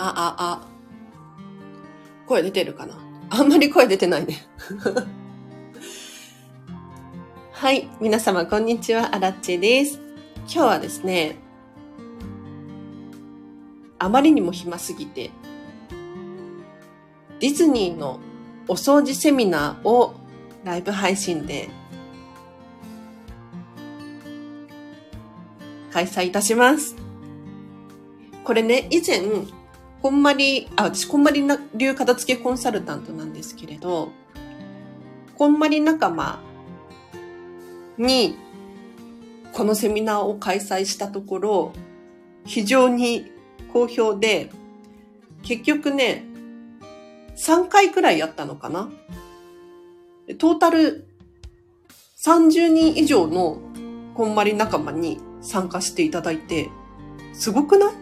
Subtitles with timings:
[0.00, 0.34] あ、あ。
[0.38, 0.68] あ
[2.26, 2.94] 声出てるかな？
[3.30, 4.46] あんまり声出てないね。
[7.52, 7.88] はい。
[8.00, 9.14] 皆様、こんにちは。
[9.14, 10.00] あらっちです。
[10.42, 11.36] 今日はですね、
[13.98, 15.32] あまりにも暇すぎて、
[17.40, 18.20] ディズニーの
[18.68, 20.14] お掃除セミナーを
[20.62, 21.70] ライブ配信で
[25.90, 26.94] 開催いたします。
[28.44, 29.22] これね、以前、
[30.00, 31.42] こんまり、あ、私、こんまり
[31.74, 34.10] 流片付けコンサルタントなんですけれど、
[35.36, 36.40] こんまり仲間
[37.96, 38.36] に、
[39.52, 41.72] このセミナーを開催したところ、
[42.44, 43.30] 非常に
[43.72, 44.50] 好評で、
[45.42, 46.24] 結局ね、
[47.36, 48.88] 3回くらいやったのかな。
[50.38, 51.08] トータル
[52.18, 53.58] 30人以上の
[54.14, 56.68] こんまり仲間に参加していただいて、
[57.32, 57.94] すごくない？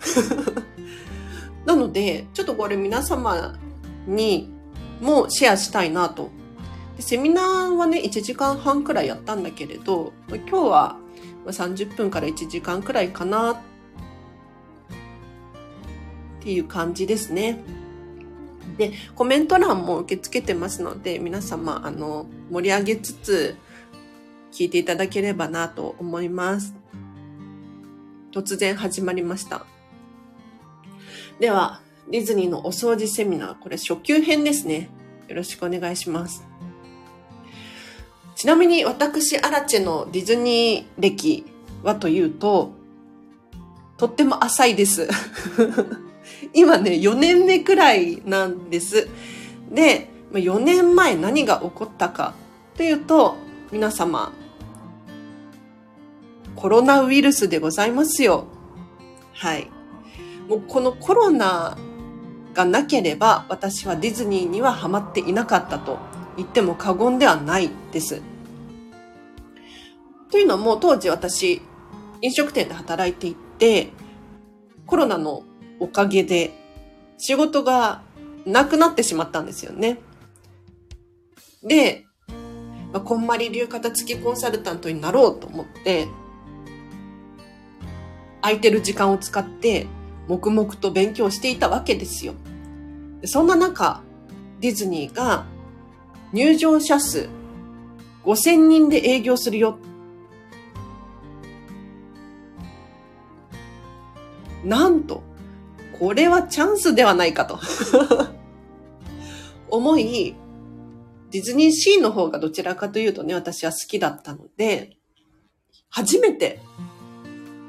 [1.66, 3.54] なので、ちょっとこれ皆様
[4.06, 4.52] に
[5.00, 6.30] もシェアしたいなと。
[6.98, 10.96] セミナーはね、1時間半くらいやったんだけれど、今日は
[11.46, 13.56] 30分から1時間くらいかなっ
[16.40, 17.58] ていう感じですね。
[18.78, 23.56] で、コメント欄も受け付けてますので、皆様、あの、盛り上げつつ、
[24.52, 26.74] 聞いていただければなと思います。
[28.32, 29.66] 突然始まりました。
[31.38, 34.90] では、ディズニーのお掃除セミナー、これ初級編ですね。
[35.28, 36.46] よろしくお願いします。
[38.36, 41.44] ちなみに私、アラチェのディズニー歴
[41.82, 42.72] はというと、
[43.96, 45.08] とっても浅いです。
[46.52, 49.08] 今ね、4年目くらいなんです。
[49.70, 52.34] で、4年前何が起こったか
[52.76, 53.36] というと、
[53.72, 54.32] 皆様、
[56.54, 58.46] コロナウイルスでございますよ。
[59.32, 59.73] はい。
[60.48, 61.76] もうこのコロナ
[62.52, 65.98] がなければ私はディズニーにはハマっていなかったと
[66.36, 68.22] 言っても過言ではないです。
[70.30, 71.62] というのも当時私
[72.20, 73.90] 飲食店で働いていて
[74.86, 75.44] コロナの
[75.80, 76.52] おかげで
[77.18, 78.02] 仕事が
[78.44, 79.98] なくなってしまったんですよね。
[81.62, 82.04] で、
[82.92, 86.06] まあ、こんまり流片付きコンサルタントになろうと思って
[88.42, 89.86] 空いてる時間を使って
[90.28, 92.34] 黙々と勉強していたわけですよ。
[93.24, 94.02] そんな中、
[94.60, 95.46] ディズニーが
[96.32, 97.28] 入場者数
[98.24, 99.78] 5000人で営業するよ。
[104.64, 105.22] なんと、
[105.98, 107.58] これはチャンスではないかと
[109.68, 110.34] 思い、
[111.30, 114.96] ディズニーシーの方がどちらかというとね、私は好きだったので、
[115.90, 116.60] 初めて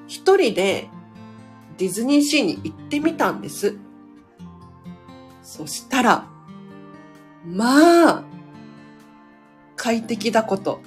[0.08, 0.88] 一人で
[1.78, 3.78] ディズニーシーに行ってみたんです。
[5.42, 6.28] そしたら、
[7.46, 8.24] まあ、
[9.76, 10.82] 快適だこと。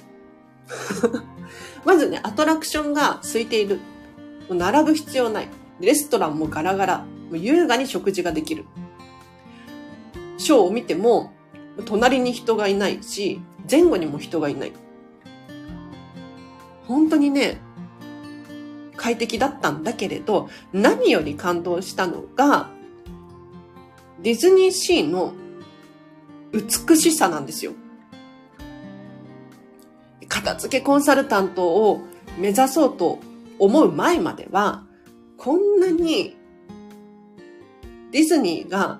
[1.85, 3.77] まずね、アトラクションが空いている。
[3.77, 3.81] も
[4.49, 5.47] う並ぶ必要ない。
[5.79, 6.97] レストランもガラガラ。
[6.99, 8.65] もう優雅に食事ができる。
[10.37, 11.31] ショーを見ても、
[11.85, 13.39] 隣に人がいないし、
[13.69, 14.73] 前後にも人がいない。
[16.87, 17.61] 本当にね、
[18.99, 22.69] 快適だったんだけれど、何より感動したのが、
[24.21, 25.33] ディズニーシーの
[26.51, 27.71] 美しさなんですよ。
[30.27, 32.01] 片付けコンサルタントを
[32.37, 33.19] 目指そうと
[33.57, 34.83] 思う前までは、
[35.37, 36.35] こんなに
[38.11, 38.99] ディズニーが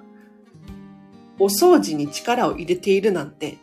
[1.39, 3.57] お掃除に力を入れているなんて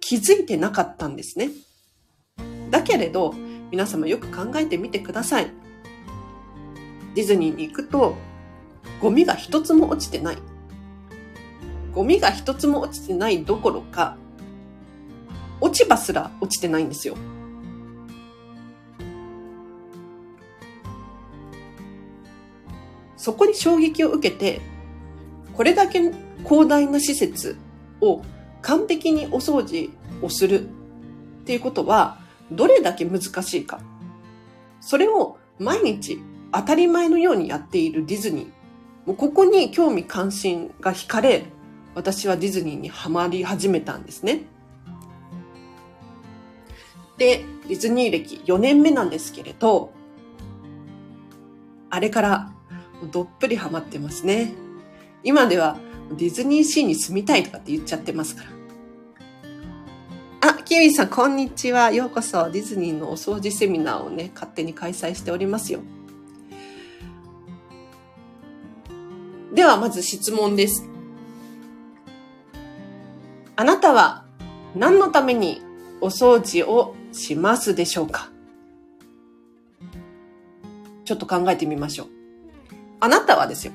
[0.00, 1.50] 気づいてなかったんですね。
[2.70, 3.34] だけれど、
[3.72, 5.50] 皆様よく考えてみてください。
[7.14, 8.16] ディズニーに行くと、
[9.00, 10.38] ゴミが一つも落ちてない。
[11.94, 14.18] ゴミが一つも落ちてないどころか、
[15.58, 17.16] 落ち葉すら落ちてないんですよ。
[23.16, 24.60] そこに衝撃を受けて、
[25.54, 26.12] これだけ
[26.44, 27.56] 広大な施設
[28.02, 28.20] を
[28.60, 29.90] 完璧にお掃除
[30.20, 32.21] をするっていうことは、
[32.56, 33.80] どれだけ難しいか。
[34.80, 36.20] それを毎日
[36.52, 38.46] 当たり前のようにやっているディズニー。
[39.06, 41.44] もうここに興味関心が惹かれ、
[41.94, 44.42] 私はディズニーにハマり始めたんですね。
[47.18, 49.92] で、ディズニー歴4年目なんですけれど、
[51.90, 52.52] あれから
[53.10, 54.52] どっぷりハマってますね。
[55.24, 55.76] 今では
[56.16, 58.51] ディズニーシーに住みたいとかって言っちゃってますから。
[60.72, 61.90] キウイさん、こんにちは。
[61.90, 62.50] ようこそ。
[62.50, 65.80] ディズニーのお掃除セミナーをね、勝手に開催しておりますよ。
[69.52, 70.88] ではまず質問です。
[73.54, 74.24] あなたは
[74.74, 75.60] 何のために
[76.00, 78.30] お掃除をしますでしょうか？
[81.04, 82.08] ちょっと考えてみましょう。
[83.00, 83.74] あなたはですよ。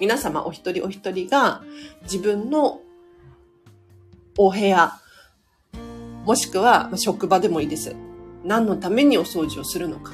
[0.00, 1.62] 皆様お一人お一人が
[2.02, 2.80] 自分の
[4.36, 4.98] お部屋、
[6.26, 7.94] もしくは職場でもいいです。
[8.42, 10.12] 何のためにお掃除をするのか。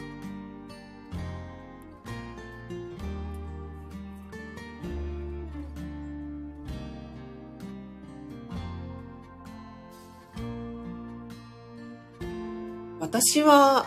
[13.00, 13.86] 私は、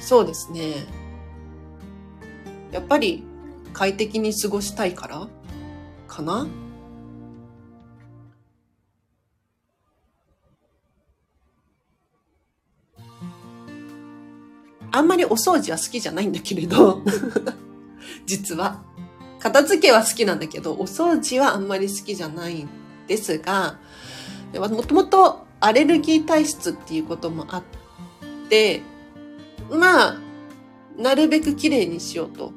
[0.00, 0.84] そうですね。
[2.72, 3.24] やっぱり
[3.72, 5.28] 快適に過ごしたいから
[6.08, 6.46] かな
[14.94, 17.02] あんまりお掃除は好きじゃないんだけれど
[18.26, 18.82] 実は。
[19.40, 22.68] 片付けは好きなんだけど、お掃除はあんまり好きじゃないん
[23.06, 23.78] ですが、
[24.54, 27.62] もともとアレルギー体質っていうこともあっ
[28.48, 28.80] て、
[29.70, 30.16] まあ、
[30.96, 32.52] なるべく綺麗にしようと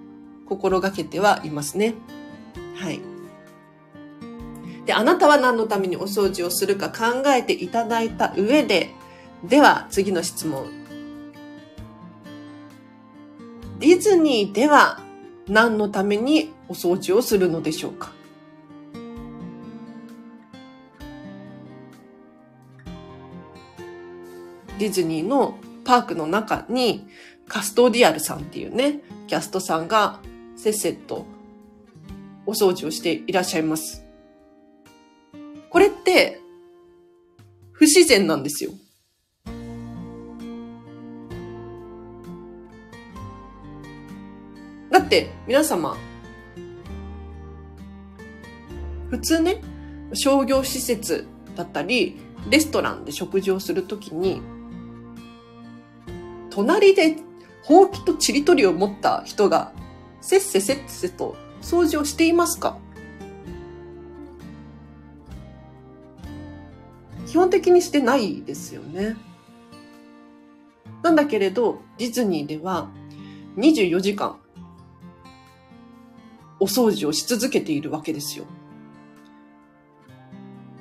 [0.47, 1.93] 心がけてはいますね。
[2.75, 3.01] はい。
[4.85, 8.93] で、あなたは何のためにお掃除をするか考えていただいた上で、
[9.43, 10.86] では次の質問。
[13.79, 14.99] ディズニーでは
[15.47, 18.11] 何のためにお掃除をするのでしょうか？
[24.79, 27.07] ディズニーのパークの中に
[27.47, 30.19] カストディアルさんっていうね、キャストさんが
[30.55, 31.25] せっせと
[32.45, 34.03] お掃除をしていらっしゃいます。
[35.69, 36.41] これって
[37.71, 38.71] 不自然なんですよ。
[45.07, 45.97] って皆様、
[49.09, 49.61] 普通ね、
[50.13, 51.25] 商業施設
[51.55, 52.19] だったり、
[52.49, 54.41] レストランで食事をするときに、
[56.49, 57.15] 隣で
[57.63, 59.71] ほうきとちりとりを持った人が
[60.19, 62.77] せっせせっせと掃除をしていますか？
[67.27, 69.15] 基本的にしてないですよね。
[71.01, 72.89] なんだけれど、ディズニーでは
[73.55, 74.37] 24時間
[76.59, 78.45] お掃除をし続けているわけですよ。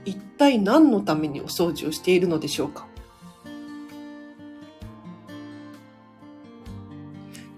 [0.04, 2.86] 一体何のためにお掃除をしているのでしょうか？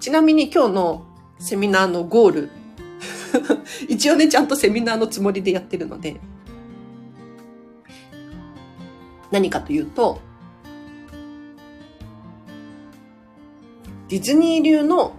[0.01, 1.07] ちなみに今日の
[1.39, 2.51] セミナーのゴール
[3.89, 6.21] 一応ね、ちゃんとセミナーのつもりでやってるので、
[9.31, 10.21] 何かというと、
[14.09, 15.15] ディズニー流の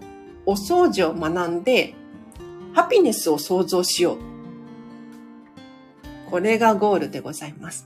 [0.46, 1.96] お掃除を学んで、
[2.80, 4.18] ハピネスを創造しよう。
[6.32, 7.86] これがゴールでございます。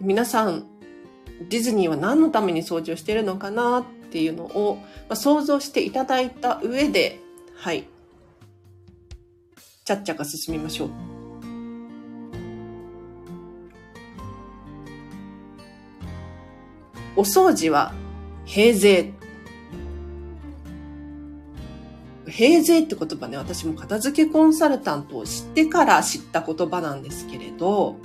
[0.00, 0.64] 皆さん、
[1.48, 4.76] ディズニーは何のために掃除をしているのかなっていうのを、
[5.08, 7.18] まあ、想像していただいた上で、
[7.56, 7.88] はい。
[9.84, 10.90] ちゃっちゃか進みましょう。
[17.16, 17.92] お掃除は
[18.48, 19.12] 平税。
[22.26, 27.96] 平税って言葉ね、私も片付けコンサルタントを知ってから知った言葉なんですけれど、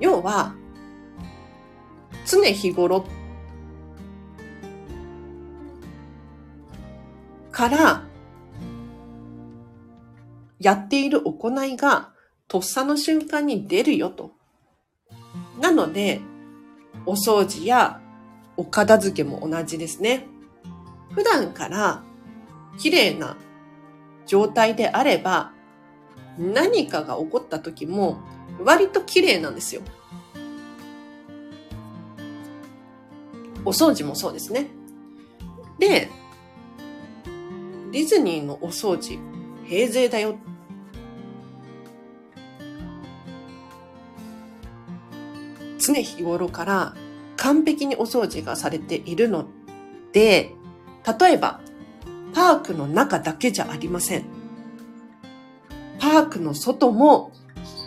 [0.00, 0.54] 要は、
[2.24, 3.04] 常日頃
[7.52, 8.06] から
[10.60, 12.12] やっている行いが
[12.48, 14.32] とっさの瞬間に出るよと。
[15.60, 16.22] なので、
[17.04, 18.00] お掃除や
[18.58, 20.26] お片付けも同じですね。
[21.12, 22.02] 普段から
[22.76, 23.36] 綺麗な
[24.26, 25.52] 状態であれば
[26.36, 28.18] 何かが起こった時も
[28.62, 29.82] 割と綺麗なんですよ。
[33.64, 34.66] お掃除もそうですね。
[35.78, 36.08] で、
[37.92, 39.20] ディズニーのお掃除、
[39.66, 40.36] 平税だよ。
[45.78, 46.94] 常日頃から
[47.38, 49.46] 完璧にお掃除がされているの
[50.12, 50.52] で、
[51.20, 51.60] 例えば、
[52.34, 54.24] パークの中だけじゃありません。
[55.98, 57.32] パークの外も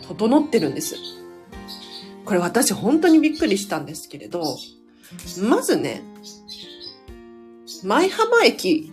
[0.08, 0.96] 整ってるんです。
[2.24, 4.42] これ私本当にびっくりしたんですけれど、
[5.42, 6.02] まずね、
[7.84, 8.90] 舞浜駅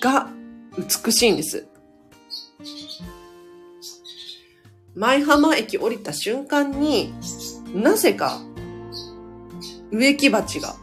[0.00, 0.28] が
[0.76, 1.66] 美しいんです。
[4.94, 7.12] 舞浜駅降りた瞬間に
[7.74, 8.40] なぜか
[9.94, 10.74] 植木鉢が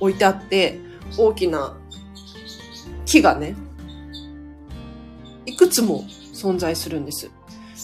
[0.00, 0.78] 置いてあって、
[1.16, 1.78] 大きな
[3.06, 3.56] 木がね、
[5.46, 7.30] いくつも存在するんです。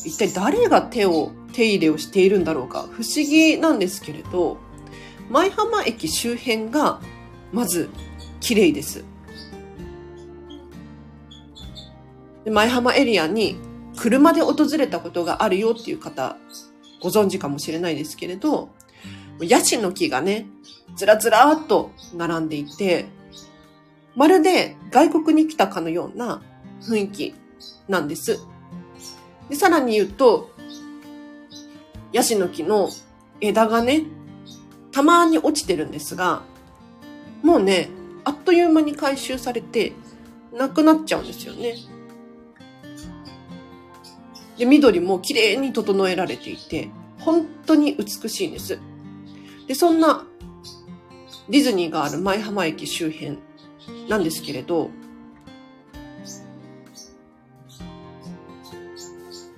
[0.04, 4.58] 一体誰が手を、手入れをしているんだろうか不思議なんですけれど、
[5.30, 7.00] 舞浜駅周辺が
[7.52, 7.88] まず
[8.40, 9.04] 綺麗です。
[12.44, 13.56] で舞浜エリアに
[13.96, 16.36] 車で訪れたことがあるよっていう方、
[17.00, 18.70] ご存知かもしれないですけれど、
[19.42, 20.46] ヤシの木がね、
[20.96, 23.06] ずらずらっと並んでいて、
[24.16, 26.42] まるで外国に来たかのような
[26.82, 27.34] 雰囲気
[27.88, 28.38] なんです。
[29.48, 30.50] で、さらに言うと、
[32.12, 32.90] ヤシの木の
[33.40, 34.04] 枝がね、
[34.92, 36.42] たまに落ちてるんですが、
[37.42, 37.88] もうね、
[38.24, 39.92] あっという間に回収されて、
[40.52, 41.76] なくなっちゃうんですよね。
[44.58, 48.78] で、緑も綺麗に整えられていて、本当に美しいんです。
[49.70, 50.26] で、そんな
[51.48, 53.38] ディズニーがある舞浜駅周辺
[54.08, 54.90] なんですけれど、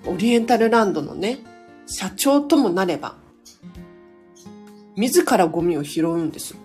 [0.06, 1.38] オリエンタルランドのね、
[1.86, 3.16] 社長ともなれば、
[4.96, 6.56] 自らゴミを拾うんです。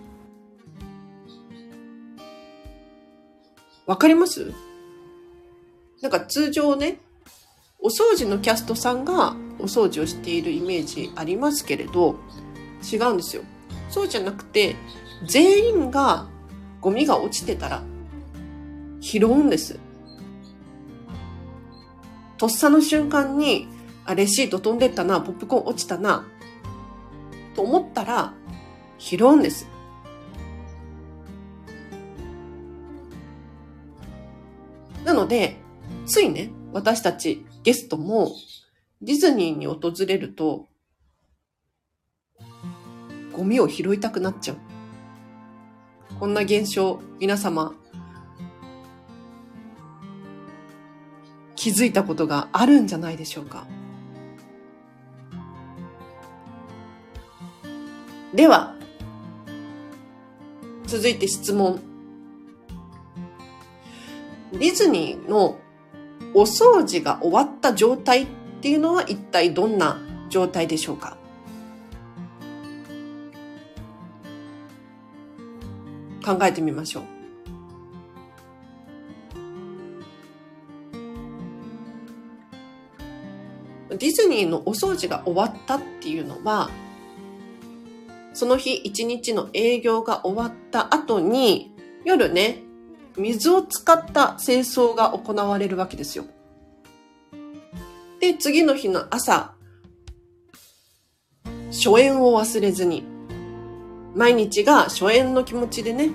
[3.86, 4.52] わかります？
[6.02, 6.98] なんか通常ね、
[7.78, 12.16] お掃除のキャストさんがお掃除をしているイメージありますけれど、
[12.82, 13.42] 違うんですよ。
[13.90, 14.76] そうじゃなくて、
[15.26, 16.28] 全員が
[16.80, 17.82] ゴミが落ちてたら
[19.00, 19.78] 拾うんです。
[22.36, 23.68] とっさの瞬間に、
[24.04, 26.26] あ、レシート飛んでったな、ポップコーン落ちたな、
[27.54, 28.32] と思ったら
[28.98, 29.66] 拾うんです。
[35.04, 35.56] なので、
[36.06, 38.30] ついね、私たちゲストも
[39.02, 40.67] ディズニーに訪れると、
[43.38, 44.56] ゴミを拾いたくなっちゃう。
[46.18, 47.72] こんな現象、皆様、
[51.54, 53.64] 気づいたことがあるんじゃないでしょうか。
[58.34, 58.74] では、
[60.86, 61.80] 続いて質問。
[64.50, 65.58] ディズニーの
[66.34, 68.26] お掃除が終わった状態っ
[68.60, 71.17] ていうのは一体どんな状態でしょうか？
[76.28, 77.02] 考えてみましょう。
[83.96, 86.68] ディズニーのお掃除が終わったっていうのは、
[88.34, 92.62] その日一日の営業が終わった後に、夜ね、
[93.16, 96.26] 水を使った清掃が行われるわけですよ。
[98.20, 99.54] で、次の日の朝、
[101.70, 103.04] 初演を忘れずに、
[104.14, 106.10] 毎日が初演の気持ちでね、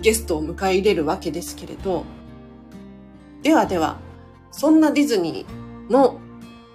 [0.00, 2.04] ゲストを迎え入れるわけですけれど、
[3.42, 3.98] ではでは、
[4.50, 6.20] そんなディズニーの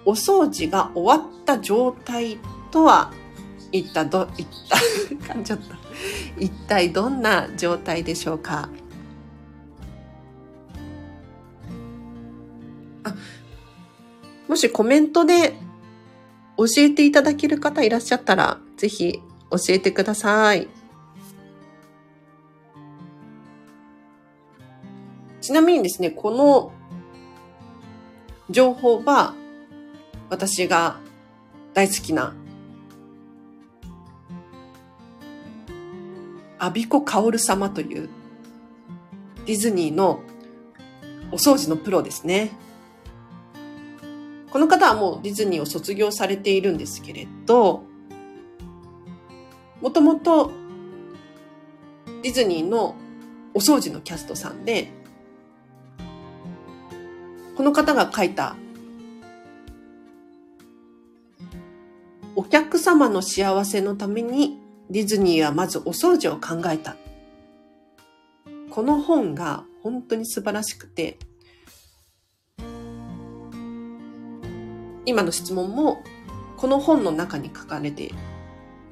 [0.04, 2.38] お掃除が終わった状態
[2.70, 3.12] とは、
[3.72, 4.80] 一体ど、一体、
[5.34, 5.76] 噛んじゃった。
[6.38, 8.68] 一体どんな状態でしょうか？
[13.04, 13.14] あ、
[14.48, 15.54] もしコメントで
[16.60, 20.68] 教えていただける方いらっしゃったら、ぜひ教えてください。
[25.40, 26.72] ちなみにですね、この
[28.50, 29.34] 情報は
[30.28, 30.98] 私が
[31.72, 32.34] 大好きな
[36.58, 38.10] アビコカオル様という
[39.46, 40.20] ディズニーの
[41.32, 42.50] お掃除のプロですね。
[44.50, 47.84] この方はもうディズニーを卒業されているんですけれど、
[49.80, 50.52] もともと
[52.22, 52.96] ディズニーの
[53.54, 54.90] お掃除のキャストさんで、
[57.56, 58.56] この方が書いた
[62.34, 66.96] お客様の幸せのためにディズニーはまずお掃除を考えた。
[68.70, 71.18] この本が本当に素晴らしくて、
[75.10, 76.04] 今の質問も
[76.56, 78.12] この本の中に書かれて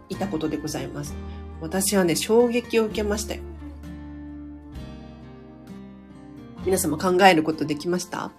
[0.08, 1.14] いたことでございます。
[1.60, 3.42] 私はね、衝撃を受けましたよ。
[6.64, 8.32] 皆様考えることできました？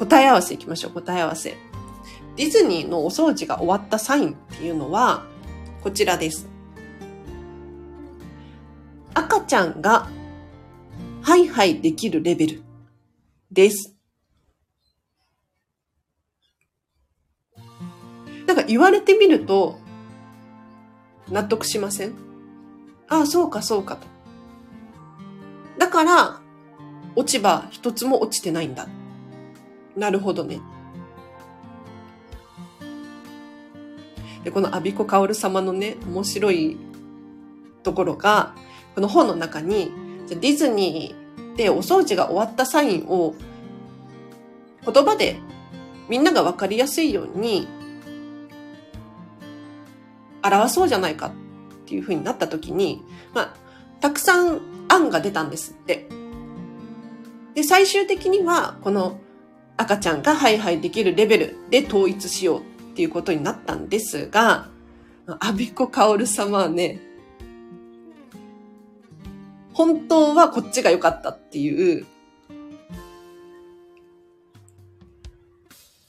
[0.00, 0.90] 答え合わせいきましょう。
[0.90, 1.56] 答え合わせ。
[2.34, 5.24] ディズニーのお掃除が終わったサインっていうのは、
[5.80, 6.48] こちらです。
[9.14, 10.08] 赤ちゃんが
[11.22, 12.62] ハイハイできるレベル
[13.52, 13.94] です。
[18.48, 19.78] なんか言われてみると、
[21.28, 22.14] 納得しません？
[23.06, 24.06] ああ、そうか、そうかと。
[25.78, 26.40] だから、
[27.14, 28.88] 落ち葉一つも落ちてないんだ。
[29.96, 30.60] なるほどね。
[34.44, 36.78] で、このアビコカオル様のね、面白い
[37.82, 38.54] ところが、
[38.94, 39.92] この本の中に、
[40.28, 43.34] ディズニーでお掃除が終わったサインを
[44.84, 45.36] 言葉で
[46.08, 47.68] みんながわかりやすいように
[50.42, 51.32] 表そうじゃないかっ
[51.86, 53.02] ていうふうになった時に、
[53.34, 53.54] まあ、
[54.00, 56.08] たくさん案が出たんですって。
[57.54, 59.18] で、最終的には、この
[59.76, 62.62] 赤ちゃんがハイハイできるレベルで統一しようっ
[62.94, 64.68] ていうことになったんですが、
[65.40, 67.00] アビコカオル様はね、
[69.72, 72.06] 本当はこっちが良かったっていう、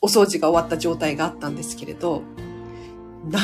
[0.02, 2.24] お掃除が終わった状態があったんですけれど、
[3.30, 3.40] な、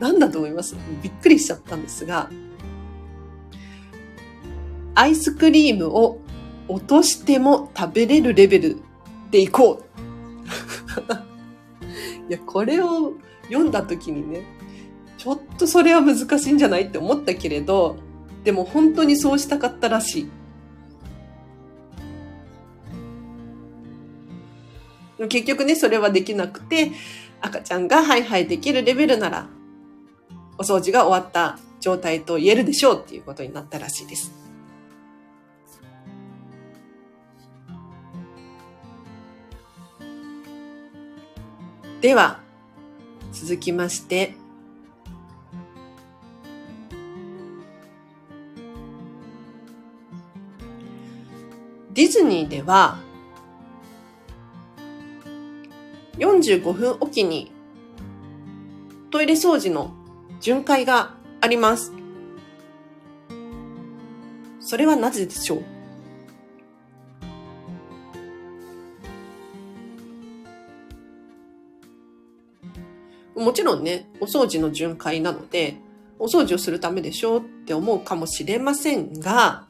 [0.00, 0.76] なんだと思います？
[1.02, 2.30] びっくりしちゃったんですが、
[4.94, 6.20] アイスクリームを
[6.68, 8.76] 落としても食べれるレベル
[9.30, 9.86] でいこう。
[12.28, 14.42] いや、これを読んだ時にね、
[15.16, 17.96] ちょっとそれは難しいんじゃないって思ったけれど、
[18.44, 20.28] でも本当にそうしたかったらしい。
[25.28, 26.92] 結局ね、それはできなくて、
[27.40, 29.48] 赤ちゃんがハイハイできるレベルなら、
[30.58, 34.32] お掃除が終わった状態と言えるでしょうっていうことになったらしいです。
[42.00, 42.40] では、
[43.32, 44.34] 続きまして、
[51.92, 52.98] ディズニーでは、
[56.18, 57.50] 45分おきに
[59.10, 59.94] トイレ掃除の
[60.46, 61.92] 巡回があります。
[64.60, 65.56] それはなぜでしょ
[73.34, 73.42] う？
[73.42, 75.78] もちろんね、お掃除の巡回なので、
[76.20, 79.66] お掃除をするためでしょうって思うかもしれませんが、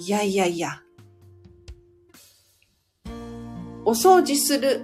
[0.00, 0.82] いやいやいや、
[3.84, 4.82] お掃除する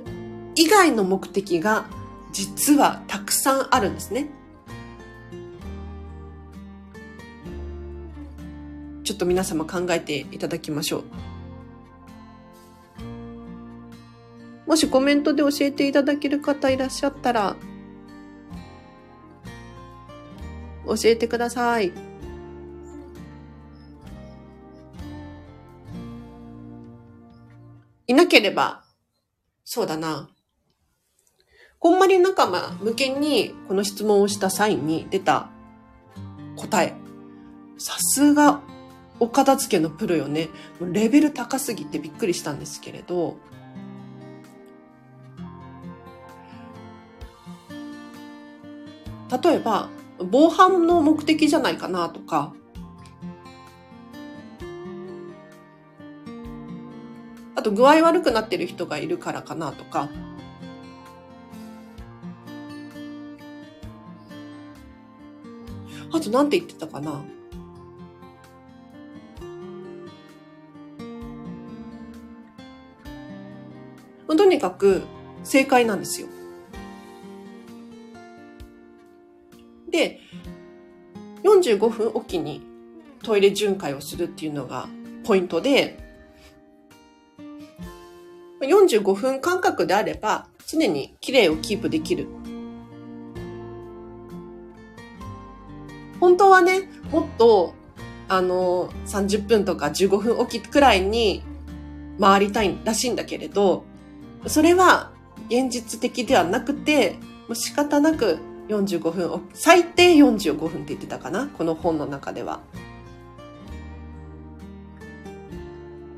[0.55, 1.87] 以外の目的が
[2.31, 4.31] 実はたくさんあるんですね。
[9.07, 11.05] ちょっと皆様考えていただきましょう。
[14.66, 17.55] もしコメントで教えていただける方いらっしゃったら、
[20.87, 21.92] 教えてください。
[28.09, 28.83] いなければ
[29.64, 30.31] そうだな。
[31.79, 35.49] こんまり仲間向けにこの質問をした際に出た
[36.57, 36.92] 答え。
[37.79, 38.62] さすが
[39.19, 40.49] お片付けのプロよね。
[40.81, 43.37] レベル高すぎてびっくりしたんですけれど。
[49.43, 52.53] 例えば、防犯の目的じゃないかなとか、
[57.55, 60.09] あと具合悪くなってる人がいるからかなとか、
[66.13, 67.25] あとなんて言ってたかな
[74.35, 75.03] とにかく
[75.45, 76.29] 正解なんですよ。
[79.89, 80.21] で、
[81.45, 82.67] 45分おきに
[83.23, 84.89] トイレ巡回をするっていうのが
[85.25, 85.99] ポイントで、
[88.61, 92.27] 45分間隔であれば常に綺麗をキープできる。
[96.21, 97.75] 本当はね、もっと、
[98.29, 101.43] あの、30分とか15分おきくらいに
[102.19, 103.85] 回りたいらしいんだけれど、
[104.47, 105.13] それは
[105.49, 111.49] 現実的ではなくて、もう仕方なく45分、最低45分って言ってたかな？
[111.49, 112.61] この本の中では。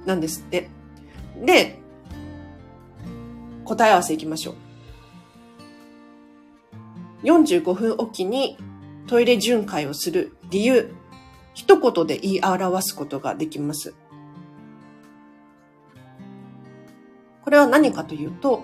[0.07, 0.71] なんですって。
[1.45, 1.79] で、
[3.65, 4.55] 答え合わせいきましょう。
[7.27, 8.57] 45分おきに
[9.07, 10.95] トイレ巡回をする理由、
[11.53, 13.95] 一言で言い表すことができます。
[17.49, 18.63] これは何かというと、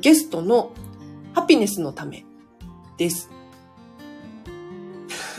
[0.00, 0.72] ゲストの
[1.32, 2.24] ハピネスのため
[2.96, 3.30] です。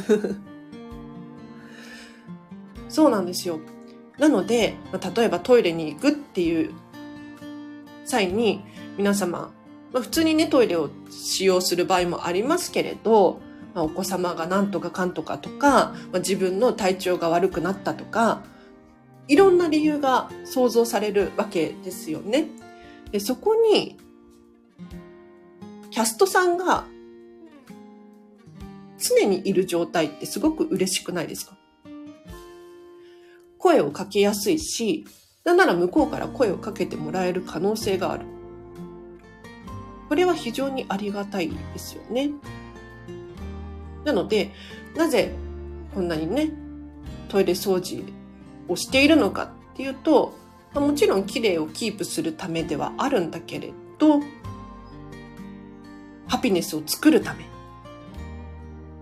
[2.88, 3.60] そうなんですよ。
[4.18, 6.72] なので、まあ例えばトイレに行くっていう
[8.06, 8.64] 際に
[8.98, 9.52] 皆様、
[9.92, 13.42] まあ、普通にね、トイレを使用する場合もありますけれど、
[13.76, 18.44] まあ、お子様が何とかかんとかとか、まあ、自分の体調が悪くなったとか、
[19.32, 22.48] いろんな理由が想像されるわけですよね。
[23.12, 23.98] でそこに、
[25.90, 26.84] キャストさんが
[28.98, 31.56] 常にいる状態ってすごく嬉しくないですか？
[33.58, 35.06] 声をかけやすいし、
[35.46, 38.26] なんなら向こうから声をかけてもらえる可能性がある。
[40.10, 42.32] これは非常にありがたいですよね。
[44.04, 44.52] なので、
[44.98, 45.34] なぜ
[45.96, 46.52] こんなにね、
[47.30, 48.04] トイレ掃除
[48.68, 50.34] をしているのかっていうと、
[50.74, 54.22] もちろん綺麗をキープするためではあるんだけれど、
[56.28, 57.46] ハピネスを作るため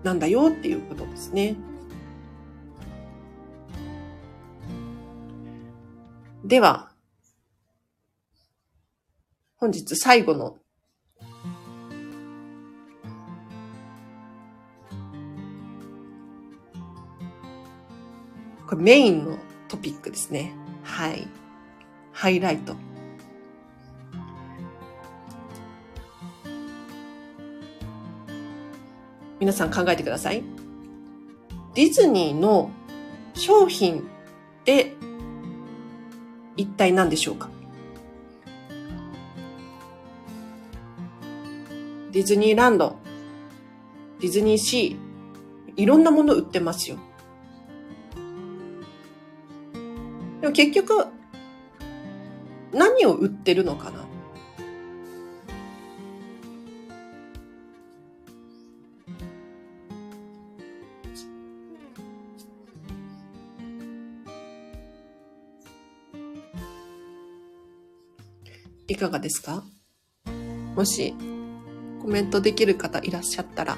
[0.02, 1.56] なんだよっていうことですね。
[6.44, 6.90] では、
[9.56, 10.58] 本日最後の
[18.66, 19.38] これメインの
[19.70, 20.52] トピックですね。
[20.82, 21.28] はい。
[22.12, 22.74] ハイライト。
[29.38, 30.42] 皆さん考えてください。
[31.74, 32.70] ディズニーの
[33.34, 34.02] 商品っ
[34.64, 34.92] て
[36.56, 37.48] 一体何でしょうか？
[42.10, 42.96] ディズニーランド、
[44.18, 46.98] ディズニーシー、いろんなもの売ってますよ。
[50.50, 51.06] も結局、
[52.72, 54.04] 何を売ってるのかな？
[68.88, 69.64] いかがですか？
[70.74, 71.14] もし
[72.02, 73.76] コメントできる方いらっしゃったら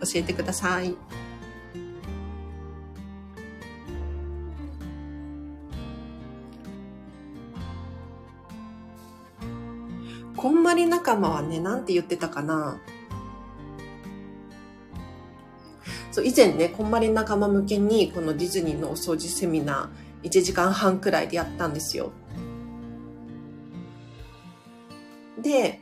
[0.00, 0.94] 教えてください。
[10.88, 12.78] 仲間はね、なんて言ってたかな
[16.10, 22.10] そう、以前ね、こんまり仲間向けに、このディズニーのお掃除セミナー、1時間半くらいでやったんですよ。
[25.40, 25.80] で、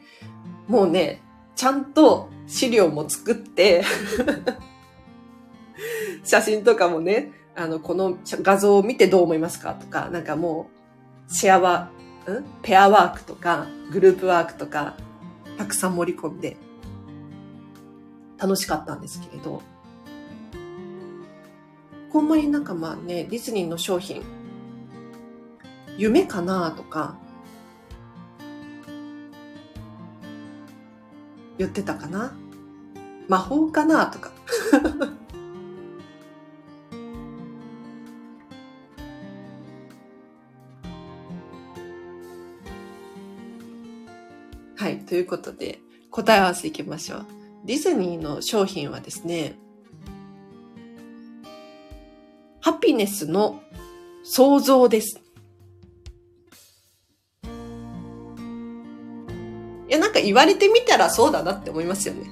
[0.69, 1.23] もうね、
[1.55, 3.83] ちゃんと資料も作って
[6.23, 10.69] 写真とかもね、あの、この画像を見てどう思いますかとか、なんかも
[11.31, 11.91] う、シェアワ
[12.63, 14.95] ペアワークとか、グループワークとか、
[15.57, 16.57] たくさん盛り込んで、
[18.39, 19.63] 楽しかったんですけれど、
[22.13, 24.23] こんまり仲間ね、ディズニーの商品、
[25.97, 27.17] 夢かなとか、
[31.59, 32.35] 言ってたかな
[33.29, 34.31] 魔法かなとか。
[45.07, 45.79] ということで、
[46.11, 47.27] 答え合わせいきましょう。
[47.65, 49.55] ディズニーの商品はですね、
[52.61, 53.61] ハピネスの
[54.25, 55.21] 創造です。
[59.89, 62.29] いや、なんか言われてみたらそうだなって思いますよね。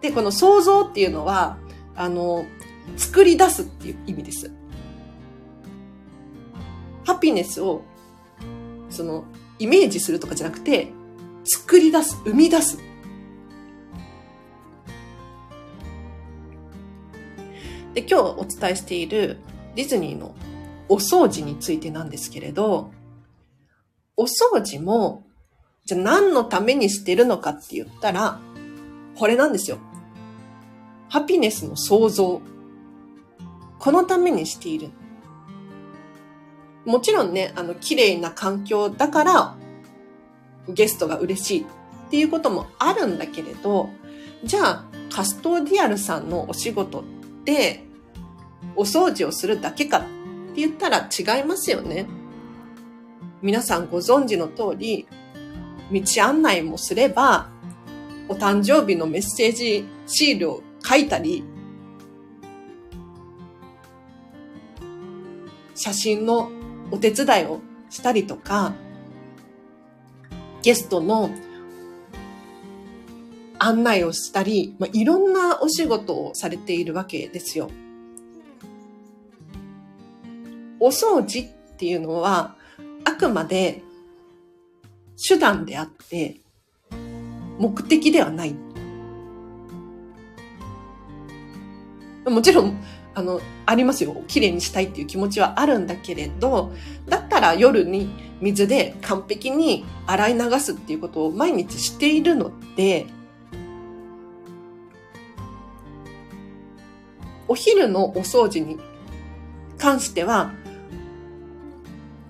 [0.00, 1.58] で、この想像っていうのは、
[1.96, 2.46] あの、
[2.96, 4.52] 作り出すっていう意味です。
[7.04, 7.82] ハピネスを、
[8.88, 9.24] その、
[9.58, 10.92] イメージするとかじゃなくて、
[11.46, 12.78] 作り出す、生み出す。
[17.94, 19.38] で、今日お伝えしている
[19.74, 20.34] ディズニーの
[20.88, 22.90] お掃除についてなんですけれど、
[24.16, 25.26] お掃除も
[25.86, 28.40] じゃあ何のためにしてるのかって言ったら、
[29.16, 29.78] これなんですよ。
[31.08, 32.42] ハピネスの創造。
[33.78, 34.90] このためにしている。
[36.84, 39.56] もちろんね、あの、綺麗な環境だから、
[40.68, 43.90] ゲストが嬉しいっていうこともあるんだけれど、
[44.44, 47.04] じゃあ、カストディアルさんのお仕事っ
[47.44, 47.84] て、
[48.74, 50.06] お掃除をするだけかって
[50.56, 52.06] 言ったら違いますよね。
[53.42, 55.06] 皆さんご存知の通り、
[55.92, 57.48] 道案内もすれば、
[58.28, 61.44] お誕生日のメッセージシールを書いたり、
[65.74, 66.50] 写真の
[66.90, 68.74] お手伝いをしたりとか、
[70.66, 71.30] ゲストの
[73.60, 77.70] 案内をしたり、まあ、いろんなお仕事をされているわけですよ。
[80.80, 82.56] お掃除っていうのは、
[83.04, 83.80] あくまで
[85.28, 86.40] 手段であって、
[87.60, 88.56] 目的ではない。
[92.24, 92.82] もちろん、
[93.14, 94.20] あの、ありますよ。
[94.26, 96.72] 綺麗にしたいっていう気持ちはあるんだけれど、
[97.06, 103.06] だったら夜に水で完璧に洗い流すっていうことを毎日しているので、
[107.48, 108.78] お昼のお掃除に
[109.78, 110.52] 関しては、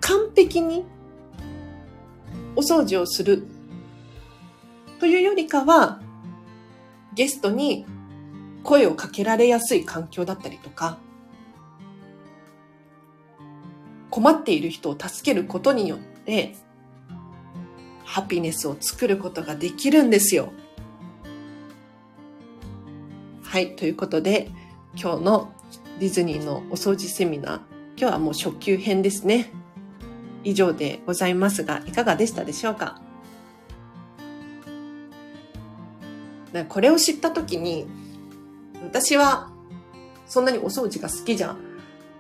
[0.01, 0.85] 完璧に
[2.55, 3.47] お掃除をする
[5.01, 6.01] というよりかは、
[7.14, 7.87] ゲストに
[8.62, 10.99] 声をかけられやすい環境だったりとか、
[14.16, 16.55] 困っている人を助けることによって、
[18.02, 20.55] ハピネスを作ることができるんですよ。
[23.42, 24.50] はい、ということで、
[24.98, 25.52] 今日の
[26.00, 27.61] ディズニーのお掃除セミナー、
[27.98, 29.52] 今日はもう初級編ですね。
[30.44, 33.02] 以上でございますが、いかがでしたでしょうか？
[36.70, 37.87] これを知ったときに、
[38.83, 39.50] 私は
[40.26, 41.55] そんなにお掃除が好きじゃ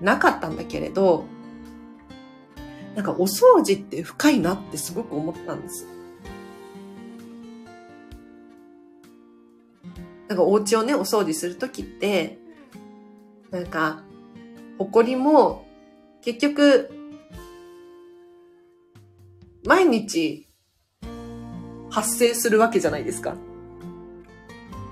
[0.02, 1.24] なかったんだけれど、
[2.96, 5.86] なんかお掃除って深いなってすごく思ったんです。
[10.28, 12.38] なんかお家をね、お掃除するときって、
[13.50, 14.02] なんか、
[14.78, 15.66] 埃も
[16.22, 16.90] 結局、
[19.64, 20.48] 毎日
[21.90, 23.36] 発生するわけじゃないですか。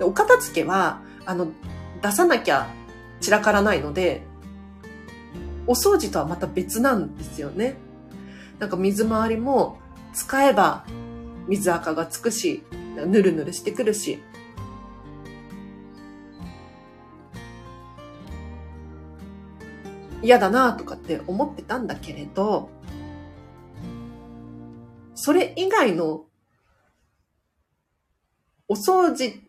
[0.03, 1.49] お片付けは、あの、
[2.03, 2.69] 出さなきゃ
[3.21, 4.23] 散らからないので、
[5.67, 7.77] お掃除とはまた別なんですよね。
[8.65, 9.77] なんか水回りも
[10.15, 10.87] 使えば
[11.49, 12.63] 水垢がつくし、
[12.97, 14.23] ぬるぬるしてくるし、
[20.23, 22.71] 嫌だなとかって思ってたんだけれど、
[25.15, 26.25] それ以外の
[28.67, 29.43] お掃除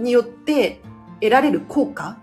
[0.00, 0.80] によって
[1.20, 2.18] 得られる効果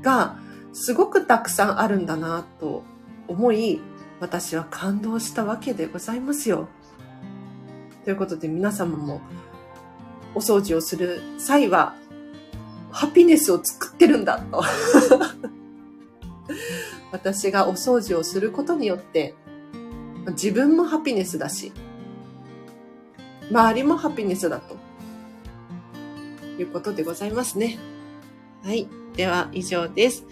[0.00, 0.38] が
[0.72, 2.84] すごくたくさんあるんだなと
[3.26, 3.80] 思い、
[4.22, 6.68] 私は感動したわけでございますよ。
[8.04, 9.20] ということで皆様も
[10.36, 11.96] お掃除をする際は、
[12.92, 14.62] ハピネスを作ってるんだと。
[17.10, 19.34] 私がお掃除をすることによって、
[20.28, 21.72] 自分もハピネスだし、
[23.50, 24.76] 周りもハピネスだと。
[26.60, 27.76] いうことでございますね。
[28.62, 28.86] はい。
[29.16, 30.24] では、以上です。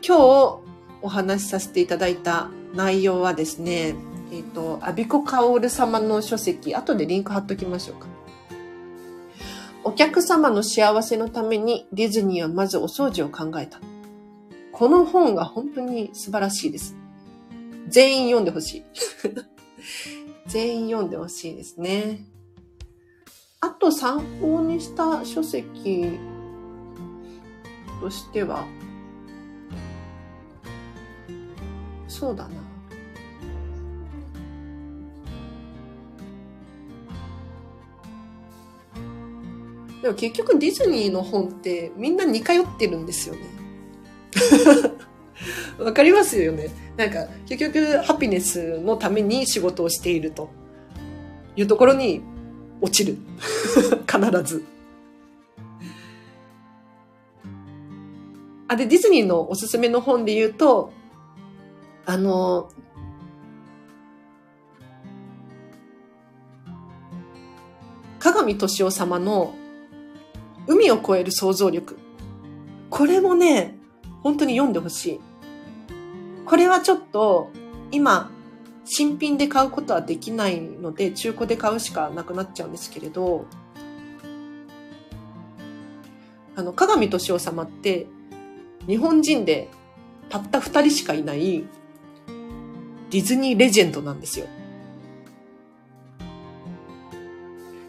[0.00, 0.60] 今日
[1.02, 3.94] お話しさせていただいた内容はですね、
[4.30, 8.06] えっ、ー、と、アビコカオル様の書籍、後でリンク貼っときましょうか。
[9.84, 13.80] お客様の幸せのためにディズニーはまずお掃除を考えた。
[14.70, 16.96] この本が本当に素晴らしいです。
[17.88, 18.84] 全員読んでほしい。
[20.46, 22.24] 全員読んでほしいですね。
[23.60, 26.18] あと参考にした書籍
[28.00, 28.64] としては、
[32.08, 32.61] そうだな。
[40.02, 43.40] でも結局ディズニーの本ってみんな似通ってるんですよね。
[45.78, 46.70] わかりますよね。
[46.96, 50.50] なんか結局ハピネスのために仕事をしていると
[51.54, 52.20] いうところに
[52.80, 53.16] 落ちる。
[54.10, 54.64] 必ず。
[58.66, 60.92] あ、で、ディズニーのおすすめの本で言うと、
[62.06, 62.70] あの、
[68.18, 69.54] 鏡敏夫様の
[70.72, 71.98] 海を越える想像力。
[72.90, 73.76] これもね、
[74.22, 75.20] 本当に読んでほしい。
[76.46, 77.50] これはちょっと、
[77.90, 78.30] 今、
[78.84, 83.44] 新品で買うことはできないので、中古で買うしかなくなっちゃうんですけれど、
[86.56, 88.06] あの、鏡敏夫様って、
[88.86, 89.68] 日本人で
[90.28, 91.64] たった二人しかいない
[93.10, 94.46] ディズニーレジェンドなんですよ。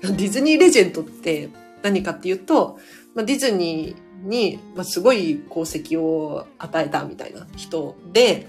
[0.02, 1.50] ディズニーレジェンドって
[1.84, 2.80] 何かっていうと、
[3.14, 8.48] まあ、ディズニーに、ま、すごい功績を与えたみたいな人で、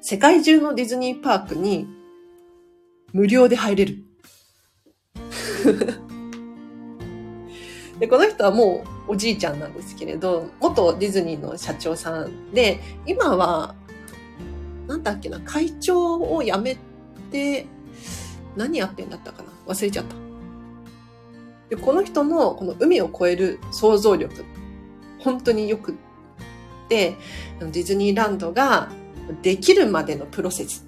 [0.00, 1.86] 世界中のディズニーパークに
[3.12, 4.02] 無料で入れる。
[8.00, 13.74] で、この人はもうおじいちゃんなんですけれど、元ディズニーの社長さんで、今は、
[14.86, 16.78] なんだっけな、会長を辞め
[17.30, 17.66] て、
[18.56, 19.50] 何やってんだったかな？
[19.66, 20.27] 忘れちゃった。
[21.68, 24.44] で、この人のこの海を越える想像力、
[25.18, 25.94] 本当によくっ
[26.88, 27.16] て、
[27.60, 28.88] ディズニーランドが
[29.42, 30.86] できるまでのプロセス。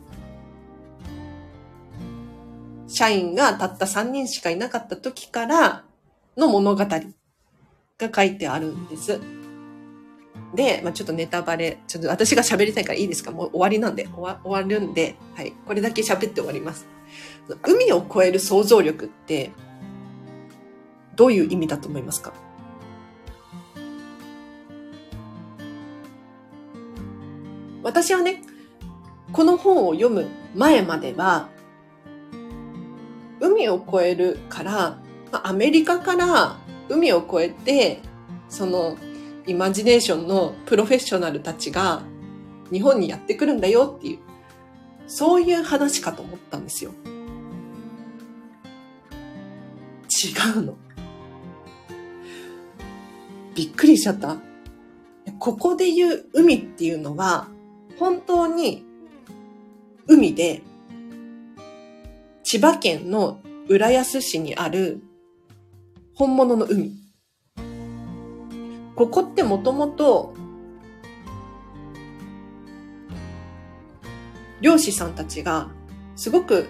[2.88, 5.84] 社員がたった3人しかいなかった時から
[6.36, 7.00] の物語が
[8.14, 9.20] 書いてあるんです。
[10.54, 13.30] で、まあ、ちょっとネタバレ、ちょっと私が喋りたいからいいですか？
[13.30, 15.52] もう終わりなんで、終わ終わるんで、はい。
[15.66, 16.88] これだけ喋って終わります。
[17.62, 19.52] 海を越える想像力って、
[21.20, 22.33] どういう意味だと思いますか？
[27.83, 28.42] 私はね、
[29.30, 31.50] この本を読む前までは、
[33.38, 34.98] 海を越えるから、
[35.30, 36.56] アメリカから
[36.88, 38.00] 海を越えて、
[38.48, 38.96] その
[39.46, 42.00] イマジネーションのプロフェッショナルたちが
[42.72, 44.20] 日本にやってくるんだよっていう、
[45.06, 46.92] そういう話かと思ったんですよ。
[50.09, 50.78] 違うの。
[53.61, 54.38] びっくりしちゃった。
[55.38, 57.49] ここで言う海っていうのは、
[57.99, 58.87] 本当に
[60.07, 60.62] 海で、
[62.42, 65.03] 千葉県の浦安市にある
[66.14, 66.92] 本物の海。
[68.96, 70.33] ここってもともと、
[74.62, 75.68] 漁師さんたちが
[76.16, 76.66] すごく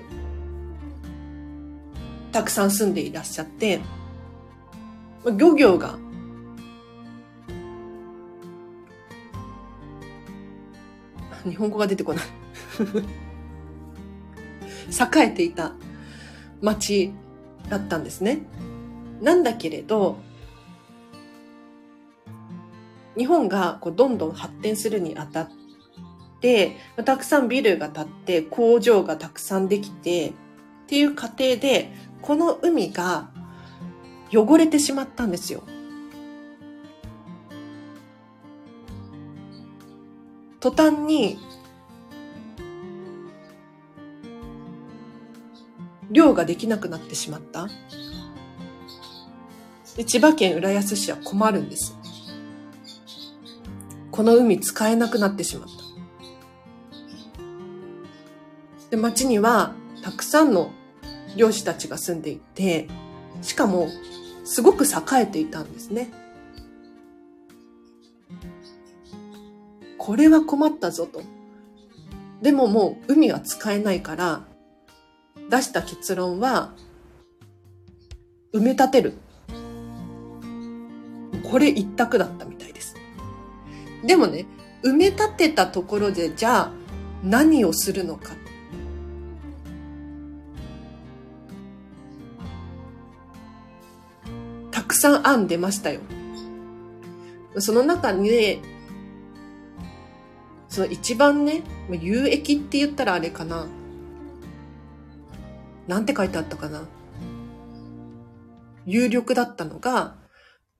[2.33, 3.79] たくさん住んでいらっしゃって、
[5.37, 5.96] 漁業が
[11.48, 12.24] 日本語が出てこない
[14.90, 15.72] 栄えていた
[16.61, 17.12] 町
[17.68, 18.40] だったんですね。
[19.22, 20.18] なんだけれど、
[23.16, 25.48] 日本がこうどんどん発展するにあたっ
[26.40, 30.33] て、たくさんビルが建って工場がたくさんできてっ
[30.87, 33.31] ていう過程で、この海が
[34.33, 35.62] 汚れてしまったんですよ。
[40.60, 41.38] 途端に
[46.10, 47.68] 漁ができなくなってしまった。
[49.96, 51.96] で千葉県浦安市は困るんです。
[54.10, 55.74] この海使えなくなってしまった。
[58.90, 60.72] で、町にはたくさんの
[61.36, 62.88] 漁師たちが住んでいて、
[63.40, 63.88] しかも
[64.44, 64.88] すごく栄
[65.22, 66.10] えていたんですね。
[70.00, 71.20] これは困ったぞと。
[72.40, 74.44] でももう海は使えないから、
[75.50, 76.72] 出した結論は、
[78.54, 79.12] 埋め立てる。
[81.42, 82.96] これ一択だったみたいです。
[84.02, 84.46] でもね、
[84.82, 86.72] 埋め立てたところで、じゃあ
[87.22, 88.32] 何をするのか。
[94.70, 96.00] たくさん案出ましたよ。
[97.58, 98.62] その中に、
[100.70, 103.66] その一番ね、有益って言ったらあれかな。
[105.88, 106.85] なんて書いてあったかな。
[108.87, 110.16] 有力だったのが、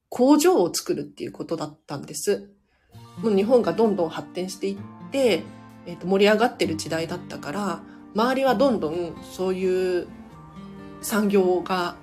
[0.09, 2.51] 工場を作るっていうことだったんです。
[3.19, 4.77] もう日本がどんどん発展していっ
[5.11, 5.43] て、
[5.87, 7.83] えー、と盛り上がってる時代だったから、
[8.15, 10.07] 周りはどんどんそういう
[11.03, 11.97] 産業が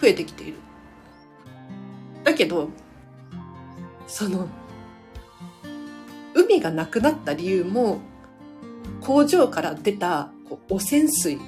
[0.00, 0.54] 増えてきている。
[2.24, 2.70] だけど、
[4.06, 4.48] その、
[6.36, 8.00] 海がなくなった理由も、
[9.00, 10.30] 工場から出た
[10.68, 11.38] 汚染水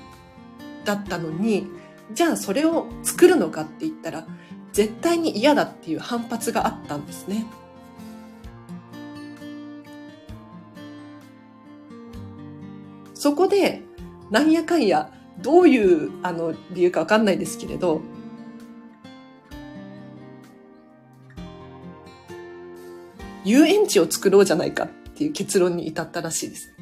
[0.85, 1.67] だったのに、
[2.15, 4.27] じゃあそれを作るのかって言ったら、
[4.73, 7.45] 絶対に嫌だっていう反発があったんですね。
[13.13, 13.83] そこで、
[14.31, 18.01] なんやかんや、どういうあの理由かわかんないですけれど、
[23.49, 26.75] 遊園地を作ろうじゃないかっていう結論に至ったらしいです。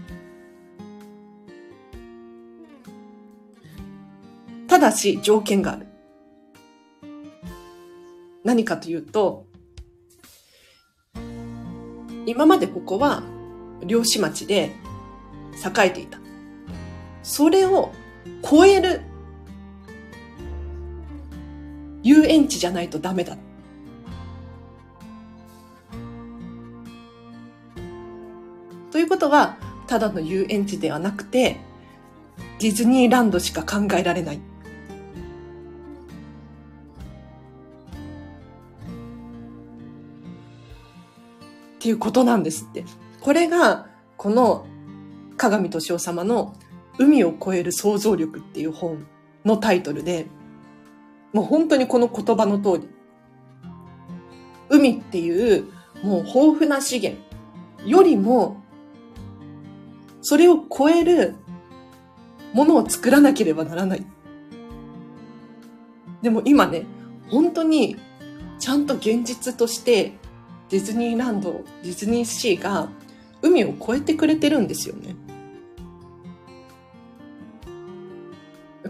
[4.66, 5.86] ただし条件がある。
[8.42, 9.46] 何かというと、
[12.26, 13.22] 今までここは
[13.84, 14.74] 漁師町で
[15.54, 16.18] 栄えていた。
[17.22, 17.92] それを
[18.42, 19.02] 超える
[22.02, 23.36] 遊園地じゃないとダメだ。
[28.96, 31.60] ということは、ただの遊園地ではなくて、
[32.58, 34.36] ディズニーランドしか考えられない。
[34.36, 34.40] っ
[41.78, 42.86] ていうことなんですって。
[43.20, 44.64] これが、この、
[45.36, 46.54] 鏡敏夫様の
[46.96, 49.06] 海を越える想像力っていう本
[49.44, 50.24] のタイトルで、
[51.34, 52.88] もう本当にこの言葉の通り、
[54.70, 55.66] 海っていう
[56.02, 57.22] もう豊富な資源
[57.84, 58.64] よりも
[60.28, 61.36] それを超える
[62.52, 64.04] ものを作らなければならない。
[66.20, 66.84] でも今ね、
[67.28, 67.96] 本当に
[68.58, 70.14] ちゃんと現実として
[70.68, 72.88] ディズニーランド、ディズニーシーが
[73.40, 75.14] 海を越えてくれてるんですよね。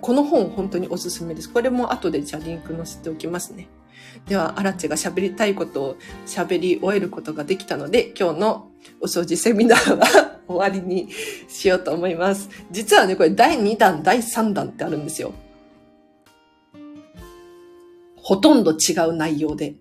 [0.01, 1.53] この本本当におすすめです。
[1.53, 3.68] これも後でじゃあリンク載せておきますね。
[4.26, 8.70] では、アラチェが喋りたいことを喋り終えることができたので、今日の
[9.03, 11.09] お掃除セミナーは終わりに
[11.49, 12.49] しようと思います。
[12.70, 15.32] 実はね、これ第2弾、第3弾ってあるんですよ。
[18.16, 19.74] ほとんど違う内容で、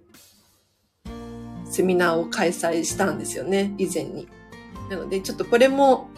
[1.69, 4.27] セミナーを開催したんですよね、以前に。
[4.89, 6.09] なので、ちょっとこれも、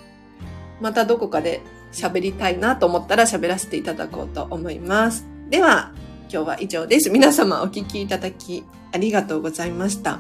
[0.81, 5.25] またどこかで喋りたいなと思ったら喋らせていただこうと思います。
[5.49, 5.93] では、
[6.29, 7.09] 今日は以上です。
[7.09, 10.19] 皆様お聞きいただきありがとうございました。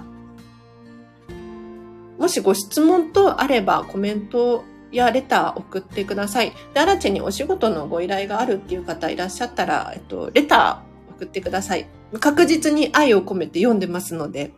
[2.17, 6.53] もしご質問等あればコメントやレター送ってください。
[6.73, 11.87] で、アラチェにお仕事のご依頼があるっていう方いらっしゃったら、えっと、レター送ってください。
[12.19, 14.53] 確実に愛を込めて読んでますので、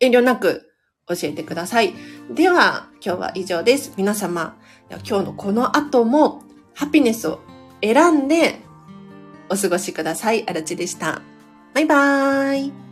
[0.00, 0.72] 遠慮なく
[1.06, 1.92] 教えてください。
[2.32, 3.92] では、今日は以上です。
[3.96, 4.56] 皆様、
[4.88, 6.42] 今日のこの後も
[6.74, 7.40] ハピネスを
[7.82, 8.60] 選んで
[9.50, 10.48] お過ごしください。
[10.48, 11.20] あらちでした。
[11.74, 12.89] バイバーイ。